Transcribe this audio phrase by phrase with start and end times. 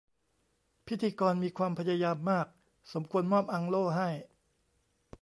[0.87, 2.47] พิธีกรมีความพยายามมาก
[2.93, 4.09] สมควรมอบอังโล่ให้